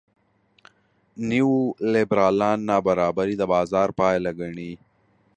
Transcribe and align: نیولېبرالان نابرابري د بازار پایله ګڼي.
نیولېبرالان 1.29 2.59
نابرابري 2.69 3.35
د 3.37 3.43
بازار 3.53 3.89
پایله 3.99 4.31
ګڼي. 4.39 4.71